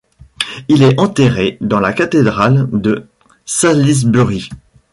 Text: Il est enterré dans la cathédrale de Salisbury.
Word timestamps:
Il 0.67 0.81
est 0.81 0.99
enterré 0.99 1.59
dans 1.61 1.79
la 1.79 1.93
cathédrale 1.93 2.67
de 2.71 3.05
Salisbury. 3.45 4.49